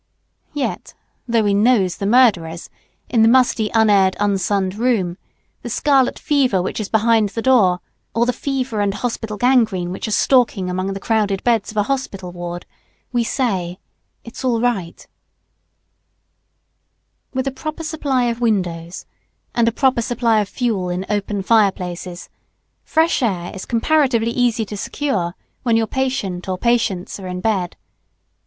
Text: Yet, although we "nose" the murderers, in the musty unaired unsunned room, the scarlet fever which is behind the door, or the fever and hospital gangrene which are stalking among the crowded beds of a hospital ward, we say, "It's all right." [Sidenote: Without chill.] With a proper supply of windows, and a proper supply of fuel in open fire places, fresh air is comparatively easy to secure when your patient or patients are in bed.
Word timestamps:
Yet, 0.55 0.95
although 1.29 1.43
we 1.43 1.53
"nose" 1.53 1.97
the 1.97 2.07
murderers, 2.07 2.71
in 3.07 3.21
the 3.21 3.27
musty 3.27 3.69
unaired 3.71 4.15
unsunned 4.19 4.73
room, 4.73 5.19
the 5.61 5.69
scarlet 5.69 6.17
fever 6.17 6.59
which 6.59 6.79
is 6.79 6.89
behind 6.89 7.29
the 7.29 7.41
door, 7.43 7.81
or 8.15 8.25
the 8.25 8.33
fever 8.33 8.81
and 8.81 8.95
hospital 8.95 9.37
gangrene 9.37 9.91
which 9.91 10.07
are 10.07 10.11
stalking 10.11 10.71
among 10.71 10.91
the 10.93 10.99
crowded 10.99 11.43
beds 11.43 11.69
of 11.69 11.77
a 11.77 11.83
hospital 11.83 12.31
ward, 12.31 12.65
we 13.13 13.23
say, 13.23 13.77
"It's 14.23 14.43
all 14.43 14.59
right." 14.59 14.97
[Sidenote: 14.97 15.09
Without 17.35 17.35
chill.] 17.35 17.39
With 17.41 17.47
a 17.49 17.61
proper 17.61 17.83
supply 17.83 18.23
of 18.23 18.41
windows, 18.41 19.05
and 19.53 19.67
a 19.67 19.71
proper 19.71 20.01
supply 20.01 20.39
of 20.41 20.49
fuel 20.49 20.89
in 20.89 21.05
open 21.11 21.43
fire 21.43 21.71
places, 21.71 22.27
fresh 22.83 23.21
air 23.21 23.53
is 23.53 23.65
comparatively 23.67 24.31
easy 24.31 24.65
to 24.65 24.75
secure 24.77 25.35
when 25.61 25.77
your 25.77 25.85
patient 25.85 26.49
or 26.49 26.57
patients 26.57 27.19
are 27.19 27.27
in 27.27 27.39
bed. 27.39 27.77